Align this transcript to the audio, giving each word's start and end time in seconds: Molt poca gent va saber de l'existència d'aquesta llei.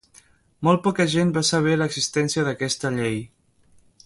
Molt 0.67 0.81
poca 0.87 1.05
gent 1.11 1.33
va 1.37 1.45
saber 1.51 1.75
de 1.75 1.79
l'existència 1.83 2.49
d'aquesta 2.51 2.97
llei. 3.01 3.19